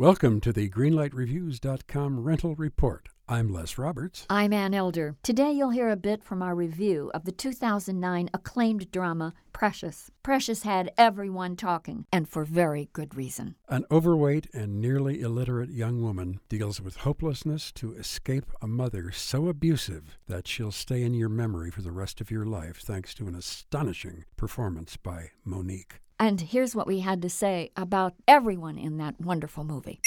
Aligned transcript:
Welcome 0.00 0.40
to 0.40 0.52
the 0.54 0.70
GreenlightReviews.com 0.70 2.20
rental 2.20 2.54
report. 2.54 3.10
I'm 3.28 3.52
Les 3.52 3.76
Roberts. 3.76 4.24
I'm 4.30 4.50
Ann 4.50 4.72
Elder. 4.72 5.16
Today 5.22 5.52
you'll 5.52 5.68
hear 5.76 5.90
a 5.90 5.96
bit 5.96 6.24
from 6.24 6.40
our 6.40 6.54
review 6.54 7.10
of 7.12 7.26
the 7.26 7.32
2009 7.32 8.30
acclaimed 8.32 8.90
drama 8.90 9.34
Precious. 9.52 10.10
Precious 10.22 10.62
had 10.62 10.90
everyone 10.96 11.54
talking, 11.54 12.06
and 12.10 12.26
for 12.26 12.46
very 12.46 12.88
good 12.94 13.14
reason. 13.14 13.56
An 13.68 13.84
overweight 13.90 14.46
and 14.54 14.80
nearly 14.80 15.20
illiterate 15.20 15.68
young 15.68 16.02
woman 16.02 16.40
deals 16.48 16.80
with 16.80 16.96
hopelessness 16.96 17.70
to 17.72 17.92
escape 17.92 18.46
a 18.62 18.66
mother 18.66 19.12
so 19.12 19.48
abusive 19.48 20.16
that 20.28 20.48
she'll 20.48 20.72
stay 20.72 21.02
in 21.02 21.12
your 21.12 21.28
memory 21.28 21.70
for 21.70 21.82
the 21.82 21.92
rest 21.92 22.22
of 22.22 22.30
your 22.30 22.46
life 22.46 22.78
thanks 22.78 23.12
to 23.12 23.28
an 23.28 23.34
astonishing 23.34 24.24
performance 24.38 24.96
by 24.96 25.32
Mo'Nique. 25.46 26.00
And 26.20 26.38
here's 26.38 26.76
what 26.76 26.86
we 26.86 27.00
had 27.00 27.22
to 27.22 27.30
say 27.30 27.70
about 27.78 28.12
everyone 28.28 28.76
in 28.76 28.98
that 28.98 29.18
wonderful 29.18 29.64
movie. 29.64 30.00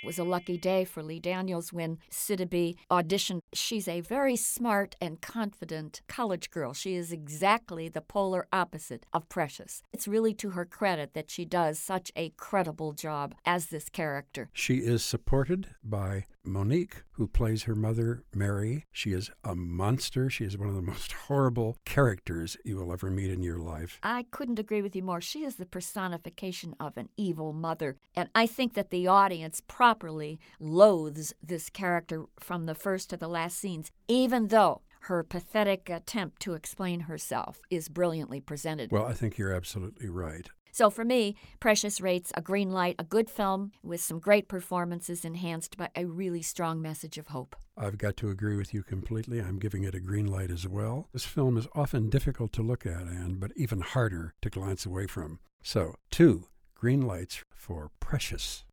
It 0.00 0.06
was 0.06 0.20
a 0.20 0.22
lucky 0.22 0.56
day 0.56 0.84
for 0.84 1.02
Lee 1.02 1.18
Daniels 1.18 1.72
when 1.72 1.98
Sidibe 2.08 2.76
auditioned. 2.88 3.40
She's 3.52 3.88
a 3.88 4.00
very 4.00 4.36
smart 4.36 4.94
and 5.00 5.20
confident 5.20 6.02
college 6.06 6.52
girl. 6.52 6.72
She 6.72 6.94
is 6.94 7.10
exactly 7.10 7.88
the 7.88 8.00
polar 8.00 8.46
opposite 8.52 9.06
of 9.12 9.28
Precious. 9.28 9.82
It's 9.92 10.06
really 10.06 10.34
to 10.34 10.50
her 10.50 10.64
credit 10.64 11.14
that 11.14 11.32
she 11.32 11.44
does 11.44 11.80
such 11.80 12.12
a 12.14 12.30
credible 12.36 12.92
job 12.92 13.34
as 13.44 13.66
this 13.66 13.88
character. 13.88 14.50
She 14.52 14.76
is 14.76 15.04
supported 15.04 15.66
by 15.82 16.26
Mo'Nique, 16.48 17.02
who 17.12 17.26
plays 17.26 17.64
her 17.64 17.74
mother, 17.74 18.24
Mary. 18.34 18.86
She 18.90 19.12
is 19.12 19.30
a 19.44 19.54
monster. 19.54 20.30
She 20.30 20.44
is 20.44 20.56
one 20.56 20.68
of 20.68 20.74
the 20.74 20.82
most 20.82 21.12
horrible 21.28 21.76
characters 21.84 22.56
you 22.64 22.76
will 22.76 22.92
ever 22.92 23.10
meet 23.10 23.30
in 23.30 23.42
your 23.42 23.58
life. 23.58 23.98
I 24.02 24.24
couldn't 24.30 24.58
agree 24.58 24.82
with 24.82 24.96
you 24.96 25.02
more. 25.02 25.20
She 25.20 25.44
is 25.44 25.56
the 25.56 25.66
personification 25.66 26.74
of 26.80 26.96
an 26.96 27.08
evil 27.16 27.52
mother. 27.52 27.96
And 28.14 28.28
I 28.34 28.46
think 28.46 28.74
that 28.74 28.90
the 28.90 29.06
audience 29.06 29.62
properly 29.66 30.40
loathes 30.58 31.34
this 31.42 31.70
character 31.70 32.24
from 32.40 32.66
the 32.66 32.74
first 32.74 33.10
to 33.10 33.16
the 33.16 33.28
last 33.28 33.58
scenes, 33.58 33.90
even 34.08 34.48
though 34.48 34.82
her 35.02 35.22
pathetic 35.22 35.88
attempt 35.88 36.42
to 36.42 36.54
explain 36.54 37.00
herself 37.00 37.60
is 37.70 37.88
brilliantly 37.88 38.40
presented. 38.40 38.90
Well, 38.90 39.06
I 39.06 39.14
think 39.14 39.38
you're 39.38 39.54
absolutely 39.54 40.08
right. 40.08 40.48
So 40.72 40.90
for 40.90 41.04
me, 41.04 41.36
Precious 41.60 42.00
rates 42.00 42.32
a 42.34 42.42
green 42.42 42.70
light, 42.70 42.96
a 42.98 43.04
good 43.04 43.30
film 43.30 43.72
with 43.82 44.00
some 44.00 44.18
great 44.18 44.48
performances 44.48 45.24
enhanced 45.24 45.76
by 45.76 45.90
a 45.94 46.04
really 46.04 46.42
strong 46.42 46.80
message 46.80 47.18
of 47.18 47.28
hope. 47.28 47.56
I've 47.76 47.98
got 47.98 48.16
to 48.18 48.30
agree 48.30 48.56
with 48.56 48.74
you 48.74 48.82
completely. 48.82 49.40
I'm 49.40 49.58
giving 49.58 49.84
it 49.84 49.94
a 49.94 50.00
green 50.00 50.26
light 50.26 50.50
as 50.50 50.66
well. 50.66 51.08
This 51.12 51.24
film 51.24 51.56
is 51.56 51.68
often 51.74 52.10
difficult 52.10 52.52
to 52.54 52.62
look 52.62 52.84
at, 52.84 53.02
and 53.02 53.38
but 53.38 53.52
even 53.56 53.80
harder 53.80 54.34
to 54.42 54.50
glance 54.50 54.84
away 54.84 55.06
from. 55.06 55.38
So, 55.62 55.94
two 56.10 56.46
green 56.74 57.02
lights 57.02 57.44
for 57.54 57.90
Precious. 58.00 58.64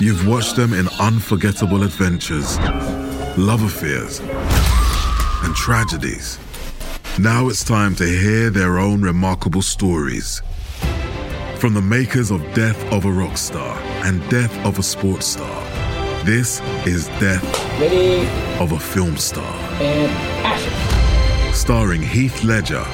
You've 0.00 0.26
watched 0.26 0.56
them 0.56 0.72
in 0.72 0.88
unforgettable 0.98 1.82
adventures, 1.84 2.58
love 3.38 3.62
affairs, 3.62 4.20
and 5.44 5.54
tragedies. 5.54 6.38
Now 7.18 7.48
it's 7.48 7.62
time 7.62 7.94
to 7.96 8.04
hear 8.06 8.50
their 8.50 8.78
own 8.78 9.02
remarkable 9.02 9.62
stories. 9.62 10.42
From 11.58 11.74
the 11.74 11.82
makers 11.82 12.30
of 12.30 12.40
Death 12.54 12.82
of 12.92 13.04
a 13.04 13.10
Rock 13.12 13.36
Star 13.36 13.78
and 14.04 14.26
Death 14.30 14.52
of 14.64 14.78
a 14.78 14.82
Sports 14.82 15.26
Star, 15.26 15.62
this 16.24 16.60
is 16.86 17.06
Death 17.20 17.44
Ready 17.78 18.26
of 18.58 18.72
a 18.72 18.78
Film 18.78 19.16
Star. 19.16 19.54
and 19.80 20.10
action. 20.44 21.52
Starring 21.54 22.02
Heath 22.02 22.42
Ledger, 22.44 22.84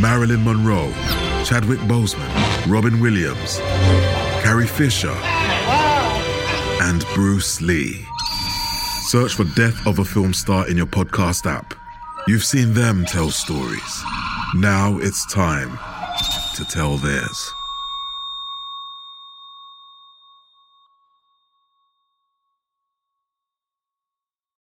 Marilyn 0.00 0.44
Monroe, 0.44 0.92
Chadwick 1.44 1.80
Boseman, 1.80 2.30
Robin 2.70 3.00
Williams, 3.00 3.58
Carrie 4.42 4.66
Fisher, 4.68 5.14
and 6.80 7.04
Bruce 7.14 7.60
Lee. 7.60 8.06
Search 9.08 9.34
for 9.34 9.44
Death 9.56 9.86
of 9.86 9.98
a 9.98 10.04
Film 10.04 10.32
Star 10.32 10.66
in 10.68 10.76
your 10.76 10.86
podcast 10.86 11.44
app. 11.50 11.74
You've 12.26 12.42
seen 12.44 12.72
them 12.72 13.04
tell 13.04 13.30
stories. 13.30 14.02
Now 14.54 14.96
it's 14.98 15.26
time 15.26 15.78
to 16.54 16.64
tell 16.64 16.96
theirs. 16.96 17.52